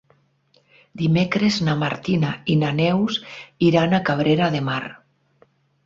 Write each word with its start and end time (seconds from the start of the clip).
Dimecres 1.01 1.59
na 1.67 1.75
Martina 1.83 2.33
i 2.55 2.57
na 2.65 2.73
Neus 2.81 3.21
iran 3.71 3.95
a 4.01 4.05
Cabrera 4.11 4.53
de 4.57 4.67
Mar. 4.73 4.85